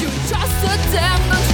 [0.00, 1.49] You just a damn